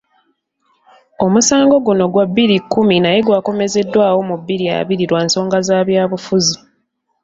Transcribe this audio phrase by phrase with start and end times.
[1.25, 6.55] Omusango guno gwa bbiri kkumi naye gwakomezeddwawo mu bbiri abiri lwa nsonga za byabufuzi.